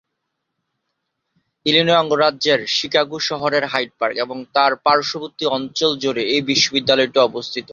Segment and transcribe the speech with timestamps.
[1.65, 7.67] Illinois অঙ্গরাজ্যের Chicago শহরের Hyde Park এবং তার পাশ্ববর্তী অঞ্চল জুড়ে এই বিশ্ববিদ্যালয়টি অবস্থিত।